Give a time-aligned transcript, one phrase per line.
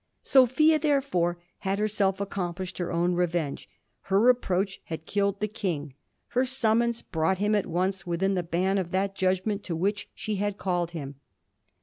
[0.23, 3.69] Sophia, therefore, had herself accomplished her own revenge;
[4.09, 5.93] her reproach had killed the King;
[6.29, 10.37] her summons brought him at once within the ban of that judgment to which she
[10.37, 11.17] had called him.